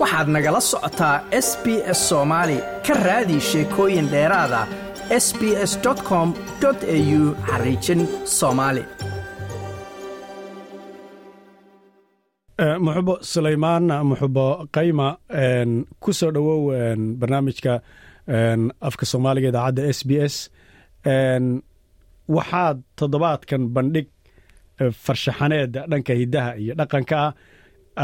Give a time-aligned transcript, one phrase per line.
[0.00, 1.16] waxaad nagala socotaa
[1.46, 1.66] s b
[1.98, 4.60] s soomaali ka raadi sheekooyin dheeraada
[5.24, 5.72] s b s
[6.08, 6.28] com
[6.64, 8.00] au xariijin
[8.38, 8.82] soomaali
[12.84, 14.46] muxubo sulaymaan muxubo
[14.76, 15.06] qayma
[16.02, 16.60] ku soo dhowow
[17.20, 17.72] barnaamijka
[18.88, 20.36] afka soomaaliga idaacadda s b s.
[22.36, 24.08] Waxaad toddobaadkan bandhig
[25.04, 27.32] farshaxaneed dhanka hiddaha iyo dhaqanka ah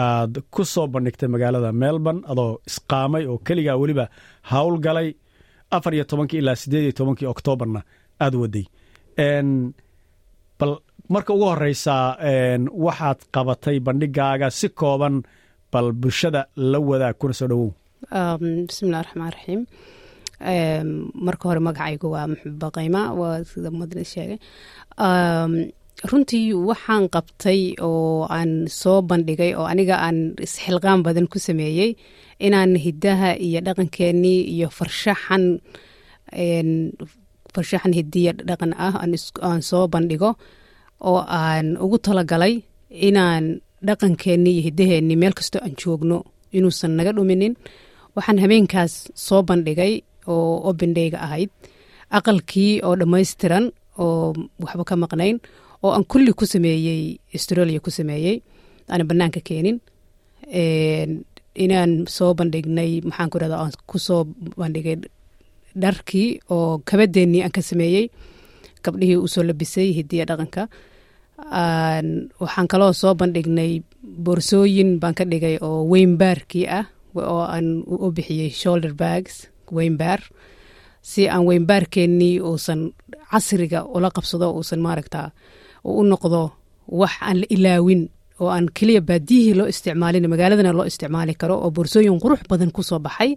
[0.03, 4.05] aad ku soo bandhigtay magaalada melbourne adoo isqaamay oo keligaa weliba
[4.51, 5.09] hawl galay
[5.77, 7.81] afar iyo tobankii ilaa siddeed iyo tobankii oktoobarna
[8.25, 8.67] aad waday.
[10.59, 10.73] Bal
[11.15, 12.05] marka ugu horeysaa
[12.87, 15.15] waxaad qabatay bandhigaaga si kooban
[15.73, 16.41] bal bulshada
[16.71, 17.71] la wadaag kuna soo dhowow.
[18.69, 19.61] Bismillahi raxmaan raxiim
[21.27, 24.39] marka hore magacaygu waa muxuba qayma waa sida madna sheegay
[26.05, 31.91] runtii waxaan qabtay oo aan soo bandhigay oo aniga aan isxilqaan badan ku sameeyey
[32.47, 35.45] inaan hiddaha iyo dhaqankeenii iyo farshaxan
[37.55, 40.31] farshaxan hidiya dhaqan ah aan soo bandhigo
[41.09, 42.55] oo aan ugu talagalay
[43.09, 43.45] inaan
[43.87, 46.17] dhaqankeenii iyo hiddaheenii meel kastoo aan joogno
[46.57, 47.55] inuusan naga dhuminin.
[48.17, 48.93] Waxaan habeenkaas
[49.27, 49.93] soo bandhigay
[50.33, 51.51] oo obendayga ahayd.
[52.17, 53.65] Aqalkii oo dhammaystiran
[54.05, 55.37] oo waxba ka maqnayn
[55.85, 57.03] oo aan kulli ku sameeyey
[57.37, 58.37] australia ku sameeyey
[58.91, 59.79] aana bannaanka keenin.
[61.65, 64.23] Inaan soo bandhignay maxaan ku rahda aan ku soo
[64.61, 64.97] bandhigay
[65.83, 68.07] dharkii oo kabadeennii aan ka sameeyey
[68.85, 70.63] gabdhihii u soo labisay hidiya dhaqanka.
[72.43, 73.73] Waxaan kaloo soo bandhignay
[74.25, 76.85] boorsooyin baan ka dhigay oo weynbaarkii ah
[77.17, 77.67] oo aan
[78.05, 80.21] u bixiyey shoulder bags weynbaar
[81.11, 82.81] si aan weynbaarkeennii uusan
[83.31, 85.21] casriga ula qabsado uusan maaragta
[85.85, 86.41] u noqdo
[87.01, 88.03] wax aan la ilaawin
[88.43, 92.83] oo aan keliya baadiyihii loo isticmaalin magaaladana loo isticmaali karo oo boorsooyin qurux badan ku
[92.89, 93.31] soo baxay.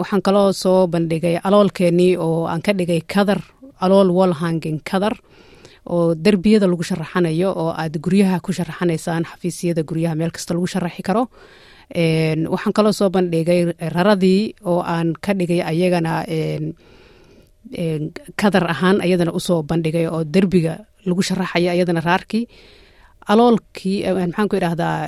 [0.00, 3.40] Waxaan kaloo soo bandhigay aloolkeenii oo aan ka dhigay kadar
[3.84, 5.14] alool wallhanging kadar
[5.86, 11.02] oo derbiyada lagu sharaxanayo oo aad guryaha ku sharaxanaysaan xafiisyada guryaha meel kasta lagu sharaxi
[11.02, 11.24] karo.
[12.52, 13.60] Waxaan kaloo soo bandhigay
[13.94, 16.12] raradii oo aan ka dhigay ayagana
[18.40, 20.74] kadar ahaan ayadana u soo bandhigay oo derbiga
[21.06, 22.44] lagu sharaxaya ayadana raarkii
[23.32, 23.98] aloolkii
[24.28, 24.98] maxaan ku idhaahdaa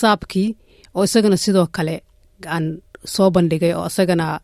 [0.00, 0.48] saabkii
[0.94, 1.94] oo isagana sidoo kale
[2.54, 2.64] aan
[3.14, 4.40] soo bandhigay oo isagana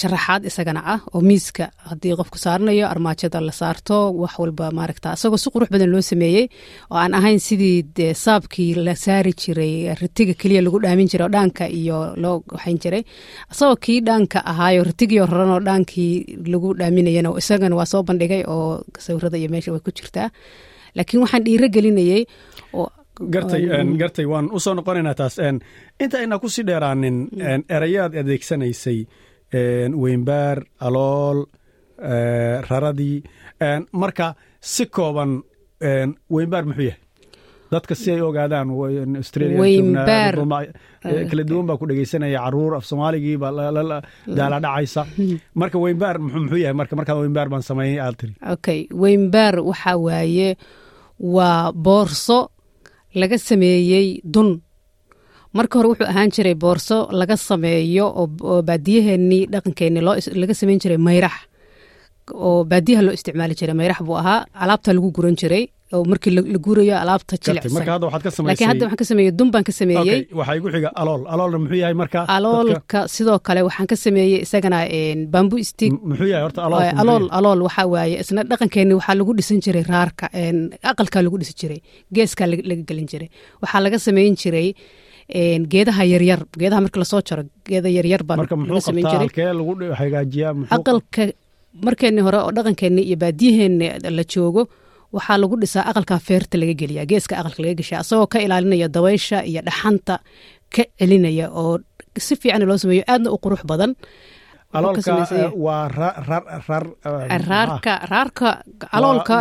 [0.00, 5.38] sharaxaad isagana ah oo miiska haddii qofku saaranayo armaajada la saarto wax walba maaragta isagoo
[5.42, 6.44] si qurux badan loo sameeyey
[6.90, 11.32] oo aan ahayn sidii dee saabkii la saari jiray ritiga keliya lagu dhaamin jiray oo
[11.36, 13.02] dhaanka iyo loo waxayn jiray.
[13.52, 16.12] Isagoo kii dhaanka ahaayo ritigii raran oo dhaankii
[16.52, 20.28] lagu dhaaminayana isagana waa soo bandhigay oo sawirada iyo meesha way ku jirtaa.
[20.96, 22.22] Laakiin waxaan dhiiro gelinayey
[22.78, 22.86] oo
[23.34, 23.62] gartay
[24.00, 25.36] gartay waan u soo noqonaynaa taas
[26.02, 27.16] inta ayna ku sii dheeraanin
[27.76, 29.00] erayaad adeegsanaysay
[29.52, 31.44] weynbaar alool
[32.70, 33.22] raradii
[33.92, 35.42] marka si kooban
[36.30, 37.00] weynbaar muxuu yahay?
[37.70, 38.70] Dadka si ay ogaadaan
[39.16, 43.50] australiakala duwan baa ku dhegeysanaya carruur af soomaaligiiba
[44.26, 45.06] daala dhacaysa.
[45.60, 46.74] Marka weynbaar muxuu yahay?
[46.74, 50.56] Marka markaad weynbaar baan sameeyey aad tiri okay weynbaar waxaa waaye
[51.20, 52.50] waa boorso
[53.14, 54.62] laga sameeyey dun
[55.58, 60.02] marka hore wuxuu ahaan jiray boorso laga sameeyo oo baadiyaheenii dhaqankeenii
[60.42, 61.34] laga sameyn jiray mayrax.
[62.46, 64.40] Oo baadiyaha loo isticmaali jiray mayrax buu ahaa.
[64.62, 69.48] Alaabta lagu guran jiray oo markii la gurayo alaabta jilicsanlaakiin hadda waxaan ka sameeyey dun
[69.54, 71.22] baan ka sameeyey waxaa igu xiga alool.
[71.32, 74.78] Aloolna muxuu yahay marka aloolka sidoo kale waxaan ka sameeyey isagana
[75.34, 76.60] bambu stig muxuu yahay horta
[77.02, 80.26] alool alool waxaa waaye isna dhaqankeeni waxaa lagu dhisan jiray raarka
[80.92, 81.80] aqalkaa lagu dhisi jiray
[82.14, 83.28] geeskaa laga gelin jiray.
[83.62, 84.68] Waxaa laga sameyn jiray
[85.72, 91.22] geedaha yaryar geedaha marka la soo jaro geeda yaryar baa laga sameyn jirayaqalka
[91.86, 93.86] markeeni hore oo dhaqankeeni iyo baadiyaheeni
[94.16, 94.62] la joogo
[95.16, 99.38] waxaa lagu dhisaa aqalka feerta laga geliya geeska aqalka laga gesha asagoo ka ilaalinaya dabaysha
[99.50, 100.14] iyo dhaxanta
[100.74, 101.74] ka celinaya oo
[102.26, 103.90] si fiican loo sameeyo aadna u qurux badan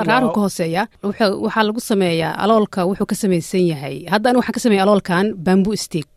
[0.10, 3.96] raarka hooseeya waxaa lagu sameeyaa aloolka wuxuu ka samaysan yahay.
[4.14, 6.10] Hadda aniga waxaan ka sameeya aloolkan bambu stig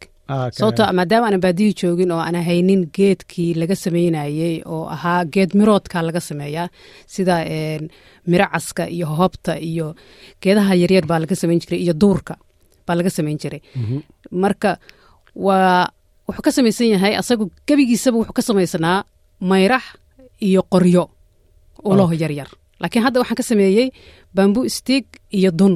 [0.56, 6.02] sababto maadaama aanan baadiyii joogin oo aan haynin geedkii laga sameynayey oo ahaa geed miroodka
[6.08, 6.68] laga sameeyaa
[7.14, 7.36] sida
[8.26, 9.94] miro caska iyo hoobta iyo
[10.42, 12.34] geedaha yaryar baa laga sameyn jiray iyo duurka
[12.86, 13.60] baa laga sameyn jiray.
[14.30, 14.76] Marka
[15.46, 15.88] waa
[16.32, 18.98] wuxuu ka samaysan yahay asagu gebigiisaba wuxuu ka samaysanaa
[19.50, 19.84] mayrax
[20.46, 21.04] iyo qoryo
[21.90, 22.48] uloho yaryar.
[22.80, 23.86] Laakiin hadda waxaan ka sameeyey
[24.36, 25.04] bambu stig
[25.38, 25.74] iyo dun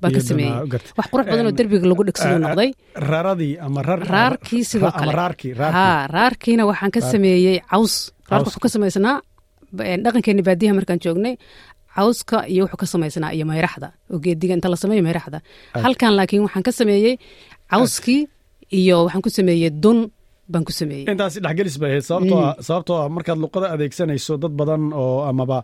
[0.00, 0.54] baan ka sameeyey.
[0.98, 2.70] wax qurux badan oo derbiga lagu dhegsaduu eh, noqday.
[3.10, 5.12] raradii ama raarkii sidoo kale.
[5.76, 7.94] haa raarkiina waxaan ka sameeyey caws.
[8.30, 9.16] Raarka wuxuu ka samaysnaa
[9.76, 11.34] ba- dhaqankeeni baadiyaha markaan joognay
[11.96, 13.88] cawska iyo wuxuu ka samaysnaa iyo mayraxda.
[14.12, 15.38] Oo geediga inta la sameeyo mayraxda.
[15.84, 17.14] Halkan laakiin waxaan ka sameeyey
[17.72, 18.20] cawskii
[18.80, 19.98] iyo waxaan ku sameeyey dun
[20.52, 22.04] baan ku sameeyey intaasi dhexgelis bay ahayd.
[22.10, 25.58] Sababtoo ah- sababtoo ah markaad luqada adeegsanayso dad badan oo amaba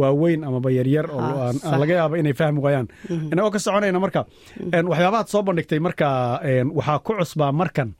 [0.00, 1.20] waaweyn amaba yaryar oo
[1.68, 2.86] Ah, laga yaaba inay fahmi waayaan.
[3.32, 4.20] Inagoo ka soconayna marka
[4.76, 6.06] en, waxyaabahaad soo bandhigtay marka
[6.78, 7.90] waxaa ku cusbaa markan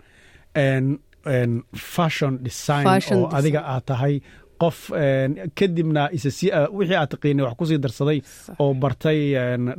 [1.74, 4.14] fashion design oo adiga aad tahay
[4.62, 4.78] qof
[5.58, 8.18] kadibna ah, wixii aad taqiinay wax ku sii darsaday
[8.62, 9.20] oo bartay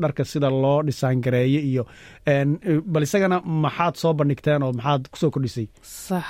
[0.01, 1.83] dharka sida loo dhisaan gareeye iyo
[2.91, 5.68] bal isagana maxaad soo bandhigteen oo maxaad ku soo kordhisay?
[5.81, 6.25] Sax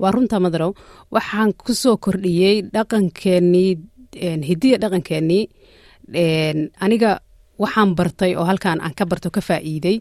[0.00, 0.72] waa runta madarow.
[1.14, 3.70] Waxaan ku soo kordhiyey dhaqankeenii
[4.26, 5.44] een, hidiya dhaqankeenii
[6.14, 7.20] een, aniga
[7.62, 9.96] waxaan bartay oo halkan aan ka barto ka faa'iiday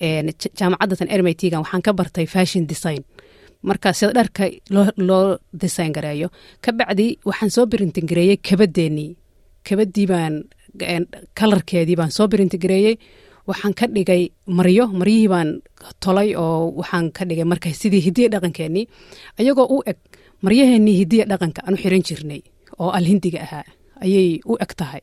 [0.00, 3.02] een, ja- jaamacadatan rmitgan waxaan ka bartay fashion design
[3.62, 4.44] marka sida dharka
[5.08, 6.28] loo, design gareeyo.
[6.64, 9.10] Ka bacdi waxaan soo birintigareeyey kabadeenii
[9.66, 10.34] kabadii baan
[11.38, 12.96] kalarkeedii baan soo birintigareeyey
[13.48, 15.48] waxaan ka dhigay maryo maryihii baan
[16.02, 18.84] tolay oo waxaan ka dhigay marka sidii hidiya dhaqankeenii
[19.40, 19.98] ayagoo u eg
[20.44, 22.40] maryaheenii hidiya dhaqanka aan u xiran jirnay
[22.80, 23.64] oo alhindiga ahaa
[24.04, 25.00] ayay u eg tahay.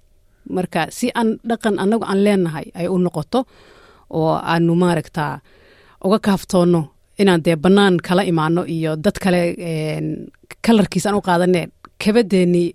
[0.50, 3.40] Marka si aan dhaqan annagu aan leenahay ay u noqoto
[4.18, 5.34] oo aanu maaragtaa
[6.06, 6.82] uga kaaftoonno
[7.22, 10.08] inaan dee bannaan kala imaano iyo dad kale een,
[10.66, 11.62] kalarkiis aan u qaadane
[12.04, 12.68] kabadeenii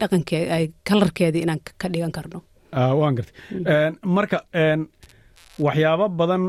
[0.00, 2.38] dhaqankee ay kalarkeedii inaan ka- dhigan karno.
[2.72, 3.34] Ah, waan gartay.
[3.74, 4.38] En, marka
[5.64, 6.44] waxyaabo badan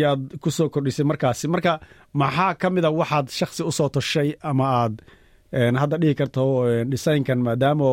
[0.00, 1.46] yaad ku soo kordhisay markaasi.
[1.54, 1.72] Marka
[2.20, 4.94] maxaa ka mid a waxaad shaksi u soo toshay ama aad
[5.80, 6.42] hadda dhihi karto
[6.90, 7.88] designkan maadaama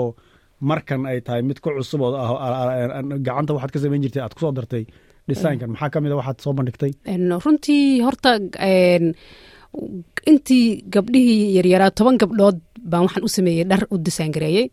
[0.70, 4.22] markan ay tahay mid ku cusub oo ah- ah- ah- gacanta waxaad ka samayn jirtay
[4.24, 4.84] aad ku soo dartay
[5.30, 6.92] designkan maxaa ka mid a waxaad soo bandhigtay?
[7.46, 8.32] Runtii horta
[10.32, 12.60] intii gabdhihii yaryaraa toban gabdhood
[12.92, 14.68] baan waxaan u sameeyey dhar u design gareeyey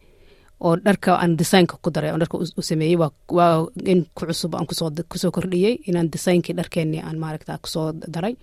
[0.66, 4.66] oo dharka aan designka ku daray oo dharka u sameeyey waa in ku cusub aan
[4.66, 4.74] ku
[5.22, 8.34] soo kordhiyey inaan designkii dharkeenii aan maaragta ku soo daray.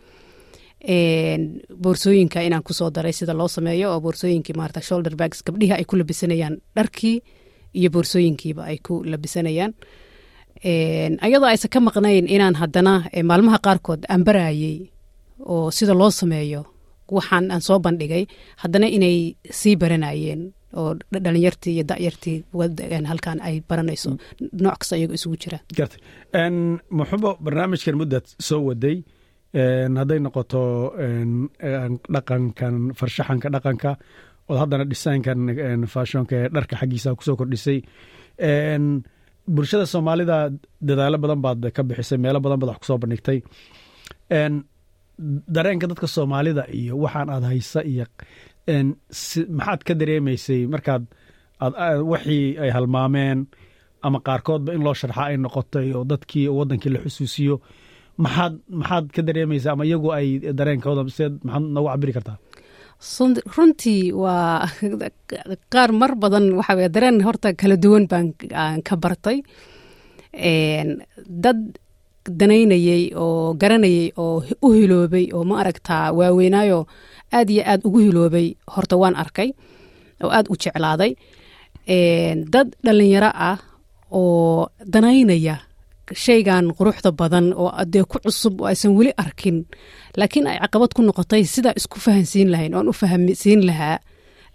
[1.84, 5.86] Boorsooyinka inaan ku soo daray sida loo sameeyo oo boorsooyinkii maarata shoulder bags gabdhihi ay
[5.90, 7.18] ku labisanayaan dharkii
[7.80, 9.74] iyo boorsooyinkiiba ay ku labisanayaan
[11.26, 12.94] ayadoo aysan ka maqnayn inaan haddana
[13.30, 14.92] maalmaha qaarkood aan barayey
[15.52, 16.62] oo sida loo sameeyo
[17.16, 18.24] waxaan aan soo bandhigay
[18.62, 19.18] haddana inay
[19.60, 20.42] sii baranayeen
[20.80, 24.10] oo dh- dhalinyartii iyo da'yartii wad- en, halkan ay baranayso.
[24.64, 25.58] Nooc kasta iyagoo isugu jira.
[26.98, 28.98] Muxubo barnaamijkan muddaad soo waday
[30.00, 30.62] hadday noqoto
[32.14, 33.92] dhaqankan farshaxanka dhaqanka
[34.50, 37.80] oo haddana designkan en, fashionka ee dharka xaggiisa ku soo kordhisay
[39.56, 40.36] bulshada soomaalida
[40.88, 43.38] dadaalo badan baad ka bixisay meelo badan baad wax ku soo bandhigtay.
[44.40, 44.54] En,
[45.56, 48.06] dareenka dadka soomaalida iyo waxaan aad haysa iyo
[49.58, 51.04] maxaad ka dareemaysay markaad
[51.64, 53.40] aad aad wixii ay halmaameen
[54.06, 57.56] ama qaarkoodba in loo sharxa ay noqotay oo dadkii wadankii la xusuusiyo
[58.24, 60.28] maxaad maxaad ka dareemaysaa ama iyagu ay
[60.60, 62.38] dareenkooda seed maxaad noogu cabiri kartaa
[63.56, 64.68] runtii waa
[65.72, 69.44] qaar mar badan waxa weye dareen horta kala duwan baan aan ka bartay.
[70.34, 71.60] Dad
[72.28, 76.88] danaynayey oo garanayey oo u hiloobay oo ma aragtaa waaweynaayo
[77.32, 79.54] aad iyo aad ugu hiloobay horta waan arkay
[80.24, 81.16] oo aad u jeclaaday.
[82.52, 83.58] Dad dhalinyaro ah
[84.12, 85.69] oo danaynaya
[86.14, 89.66] shaygan quruxda badan oo dee ku cusub oo aysan weli arkin.
[90.18, 94.00] Laakiin ay caqabad ku noqotay sidaa isku fahansiin lahayn oon u fahamsiin lahaa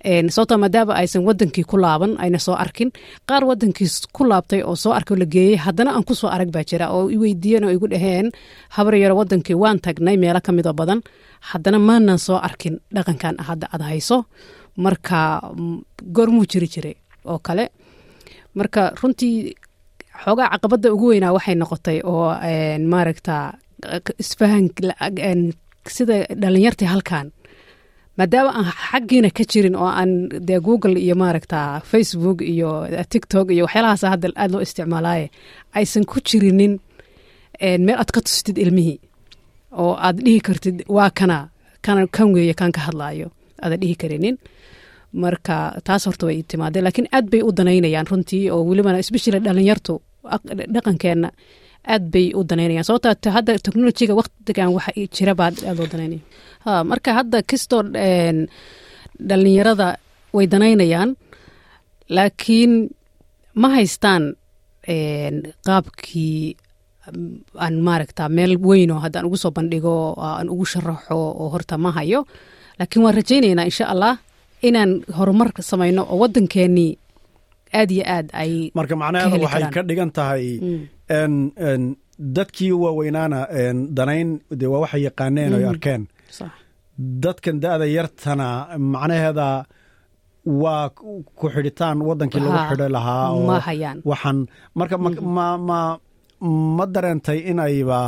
[0.04, 2.90] En, sababtoo maadaama aysan wadankii ku laaban ayna soo arkin.
[3.28, 6.90] Qaar wadankii ku laabtay oo soo arko la geeyey haddana aan ku arag baa jira
[6.92, 8.28] oo i weydiiyeen oo igu dhaheen
[8.76, 11.00] habar yaro wadankii waan tagnay meelo ka midoo badan.
[11.40, 14.24] Haddana maanan soo arkin dhaqankan hadda aad hayso.
[14.76, 15.80] Marka mm,
[16.12, 16.94] goormuu jiri jiray
[17.24, 17.64] oo kale.
[18.54, 19.54] Marka runtii
[20.24, 22.28] xoogaa caqabadda ugu weynaa waxay noqotay oo
[22.92, 23.34] maaragta
[24.22, 24.64] isfahan
[25.96, 27.26] sida dhalinyartii halkan
[28.18, 30.10] maadaama aan xaggiina ka jirin oo aan
[30.48, 31.58] dee google iyo maaragta
[31.90, 32.70] facebook iyo
[33.12, 35.26] tiktok iyo waxyaalahaas hadda aad loo isticmaalaaye
[35.78, 36.74] aysan ku jirinin
[37.86, 38.98] meel aad ka tustid ilmihii.
[39.82, 41.38] Oo aad dhihi kartid waa kana
[41.84, 43.28] kana kan weeye kan ka hadlaayo.
[43.62, 44.36] Aadan dhihi karinin.
[45.22, 49.94] Marka taas horta way timaadeen laakiin aad bay u danaynayaan runtii oo welibana especially dhalinyartu
[50.34, 51.28] aq- dhaqankeenna
[51.92, 55.88] aad bay u danaynayaan sababta ta- hadda technologiga waqtigan waxa i jira baa aad loo
[55.92, 56.22] danaynaya
[56.64, 58.36] ha marka hadda kastoo en,
[59.28, 59.88] dhalinyarada
[60.36, 61.10] way danaynayaan
[62.16, 62.72] laakiin
[63.60, 64.22] ma haystaan
[65.66, 66.56] qaabkii
[67.64, 72.20] aan maaragta meel weynoo haddaan ugu soo bandhigo aan ugu sharaxo oo horta ma hayo.
[72.78, 74.14] Laakiin waan rajaynaynaa insha allah
[74.62, 76.90] inaan horumar samayno oo waddankeenii
[77.80, 80.44] aad iyo aad ay marka macnaheeda waxay ka dhigan tahay
[82.36, 83.38] dadkii waaweynaana
[83.98, 84.28] danayn
[84.60, 86.02] de waa waxay yaqaaneen oy arkeen.
[87.24, 88.48] Dadkan da'da yartana
[88.94, 89.48] macnaheeda
[90.62, 90.84] waa
[91.38, 93.46] ku xidhitaan waddankii lagu xidhi lahaa oo
[94.10, 94.38] waxaan
[94.78, 94.96] marka
[95.36, 95.46] ma
[96.78, 98.00] ma dareentay inayba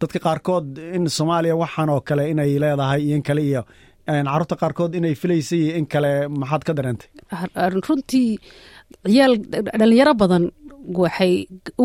[0.00, 0.66] dadka qaarkood
[0.96, 3.62] in soomaaliya waxaan oo kale inay leedahay iyo in kale iyo
[4.06, 7.08] carruurta qaarkood inay filaysay iyo in kale maxaad ka dareentay?
[7.88, 8.30] Runtii
[9.12, 9.34] ciyaal
[9.80, 10.44] dhalinyaro badan
[11.02, 11.32] waxay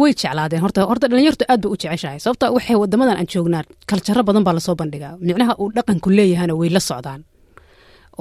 [0.01, 0.61] way jeclaadeen.
[0.63, 2.19] Horta horta dhalinyartu aad bay u jeceshahay.
[2.23, 5.13] Sababta waxay wadamadan aan joognaa kaljaro badan baa la soo bandhigaa.
[5.27, 7.21] Micnaha uu dhaqanku leeyahana way la socdaan.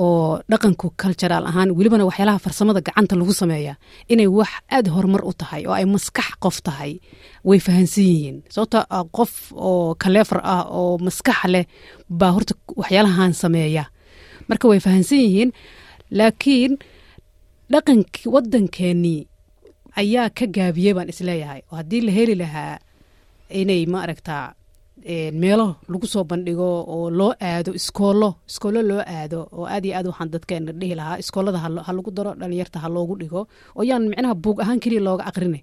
[0.02, 3.74] Oo dhaqanku kalturaal ahaan welibana waxyaalaha farsamada gacanta lagu sameeya
[4.12, 6.92] inay wax aad horumar u tahay oo ay maskax qof tahay
[7.48, 8.36] way fahansan yihiin.
[8.54, 8.78] Sababta
[9.16, 9.32] qof
[9.68, 11.64] oo kaleefar ah oo maskax leh
[12.20, 13.84] baa horta waxyaalahan sameeya
[14.48, 15.50] marka way fahansan yihiin
[16.18, 16.72] laakiin
[17.72, 19.20] dhaqankii waddankeenii
[20.00, 22.74] ayaa ka gaabiyey baan is leeyahay oo haddii la heli lahaa
[23.60, 24.44] inay ma aragtaa
[25.42, 30.06] meelo lagu soo bandhigo oo loo aado iskoolo iskoolo loo aado oo aad iyo aad
[30.10, 33.40] waxaan dadkeena dhihi lahaa iskoolada ha lagu daro dhalinyarta ha loogu dhigo
[33.78, 35.60] oo yaan micnaha buug ahaan keliya looga aqrine.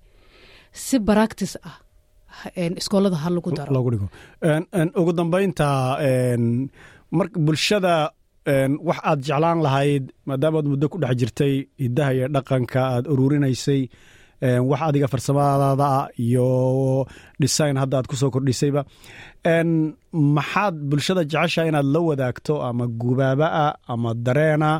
[0.85, 1.75] Si baractis ah
[2.81, 3.71] iskoolada ha lagu daro.
[4.99, 5.67] Ugu dambeynta
[7.17, 7.93] mar bulshada
[8.87, 11.53] wax aad jeclaan lahayd maadaamaad muddo ku dhex jirtay
[11.83, 13.81] hiddaha iyo dhaqanka aad ururinaysay.
[14.69, 16.47] Wax adiga farsamadaada ah iyo
[17.43, 18.81] design hadda aad ku soo kordhisayba.
[20.37, 24.71] Maxaad bulshada jecesha inaad la wadaagto ama gubaabaa ama dareena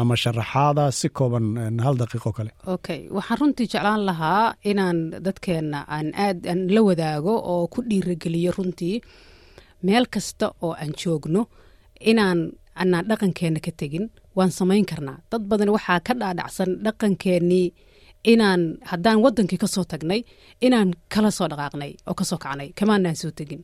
[0.00, 1.46] ama sharaxaada si kooban
[1.84, 2.50] hal daqiiqo kale?
[2.74, 8.50] Okay waxaan runtii jeclaan lahaa inaan dadkeenna aan aad aan la wadaago oo ku dhiirageliyo
[8.58, 8.96] runtii
[9.86, 11.42] meel kasta oo aan joogno
[12.10, 12.38] inaan
[12.82, 14.04] anaan dhaqankeenna ka tegin.
[14.36, 15.18] Waan samayn karnaa.
[15.30, 17.66] Dad badan waxaa ka dhaadhacsan dhaqankeenii
[18.32, 20.20] inaan haddaan waddankii ka tagnay
[20.66, 22.68] inaan kala soo dhaqaaqnay oo ka soo kacnay.
[22.78, 23.62] Kamaanaan soo tegin.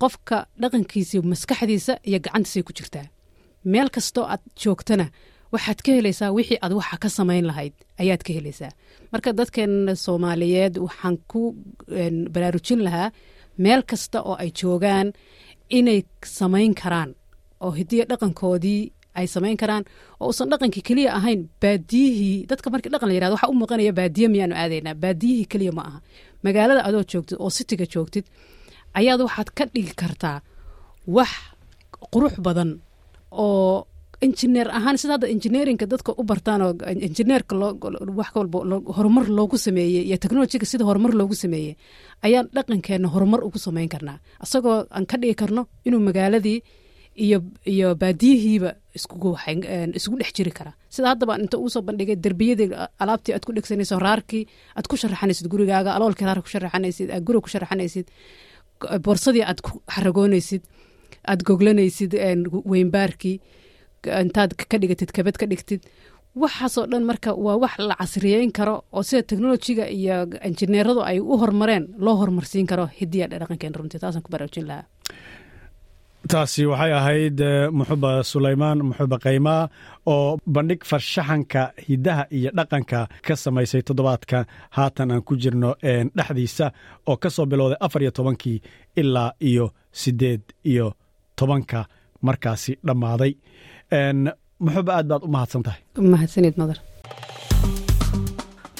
[0.00, 3.06] Qofka dhaqankiisa maskaxdiisa iyo gacantiisay ku jirtaa.
[3.72, 5.06] Meel kastoo aad joogtana
[5.52, 8.72] waxaad ka helaysaa wixii aad waxa ka samayn lahayd ayaad ka helaysaa.
[9.12, 11.40] Marka dadkeena soomaaliyeed waxaan ku
[12.34, 13.08] baraarujin lahaa
[13.64, 15.08] meel kasta oo ay joogaan
[15.78, 16.00] inay
[16.38, 17.10] samayn karaan
[17.64, 18.82] oo hidiya dhaqankoodii
[19.18, 19.84] ay samayn karaan
[20.20, 24.26] oo uusan dhaqankii keliya ahayn baadiyihii dadka markii dhaqan la yiraahdo waxa u muuqanaya baadiye
[24.34, 25.98] miyaanu aadaynaa baadiyihii keliya ma aha.
[26.44, 28.24] Magaalada adoo joogtid oo sitiga joogtid
[28.98, 30.38] ayaad waxaad ka dhigi kartaa
[31.16, 31.30] wax
[32.12, 32.70] qurux badan
[33.44, 33.86] oo
[34.26, 36.72] injineer ahaan sida hadda injineerinka dadka u bartaan oo
[37.06, 37.54] injineerka
[38.18, 38.58] wax walba
[38.96, 41.72] horumar loogu sameeyey iyo technolojiga sida horumar loogu sameeyey
[42.26, 44.18] ayaan dhaqankeenna horumar ugu samayn karnaa.
[44.44, 46.58] Isagoo aan ka dhigi karno inuu magaaladii
[47.16, 50.72] iyo iyo baadiyihiiba isugu dhex jiri kara.
[50.88, 52.68] Sida haddaba inta uu soo bandhigay derbiyadii
[53.02, 54.44] alaabtii aad ku dhegsanayso raarkii
[54.76, 58.06] aad ku sharaxanaysid gurigaaga aloolkii raar ku sharaxanaysid aad guriga ku sharaxanaysid
[59.06, 60.62] borsadii aad ku xaragoonaysid
[61.30, 62.12] aad goglanaysid
[62.70, 63.36] weynbaarkii
[64.22, 65.82] intaad ka dhigatid kabad ka dhigtid.
[66.42, 70.16] Waxaasoo dhan marka waa wax la casriyeyn karo oo sida technolojiga iyo
[70.48, 74.86] injineeradu ay u horumareen loo horumarsiin karo hidiya dhaqankeen runtii taasaan ku baraarujin lahaa
[76.30, 77.38] taasi waxay ahayd
[77.78, 79.62] muxuba sulaymaan muxuba kaymaa
[80.12, 84.38] oo bandhig farshaxanka hiddaha iyo dhaqanka ka samaysay toddobaadka.
[84.76, 85.70] Haatan aan ku jirno
[86.16, 86.66] dhexdiisa
[87.08, 88.58] oo ka soo bilowday afar iyo tobankii
[89.00, 89.66] ilaa iyo
[90.00, 90.86] siddeed iyo
[91.36, 91.80] tobanka.
[92.26, 93.32] Markaasi dhammaaday.
[94.64, 95.80] Muxuba aad baad u mahadsan tahay
[96.12, 96.78] mahadsanid madar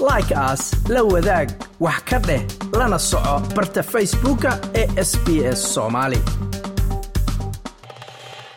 [0.08, 0.62] like aas
[0.94, 1.48] la wadaag
[1.84, 2.42] wax ka dheh
[2.78, 5.26] lana soco barta facebooka ee sb
[5.58, 6.18] s soomaali